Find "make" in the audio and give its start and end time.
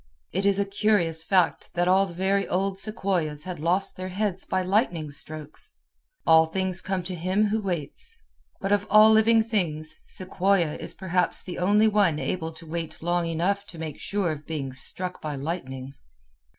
13.77-13.99